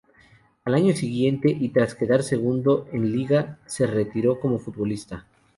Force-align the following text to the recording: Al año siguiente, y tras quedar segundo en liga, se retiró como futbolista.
Al 0.65 0.73
año 0.73 0.95
siguiente, 0.95 1.49
y 1.59 1.69
tras 1.69 1.93
quedar 1.93 2.23
segundo 2.23 2.87
en 2.91 3.11
liga, 3.11 3.59
se 3.67 3.85
retiró 3.85 4.39
como 4.39 4.57
futbolista. 4.57 5.27